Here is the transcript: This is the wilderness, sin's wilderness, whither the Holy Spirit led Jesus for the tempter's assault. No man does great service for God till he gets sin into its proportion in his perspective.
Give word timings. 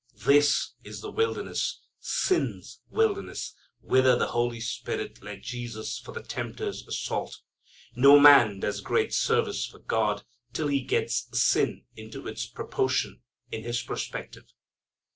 This 0.25 0.73
is 0.83 1.01
the 1.01 1.11
wilderness, 1.11 1.79
sin's 1.99 2.81
wilderness, 2.89 3.53
whither 3.81 4.15
the 4.17 4.29
Holy 4.29 4.59
Spirit 4.59 5.21
led 5.21 5.43
Jesus 5.43 5.99
for 5.99 6.11
the 6.11 6.23
tempter's 6.23 6.83
assault. 6.87 7.39
No 7.95 8.19
man 8.19 8.59
does 8.61 8.81
great 8.81 9.13
service 9.13 9.63
for 9.67 9.77
God 9.77 10.23
till 10.53 10.69
he 10.69 10.81
gets 10.81 11.27
sin 11.39 11.85
into 11.95 12.27
its 12.27 12.47
proportion 12.47 13.21
in 13.51 13.61
his 13.61 13.83
perspective. 13.83 14.45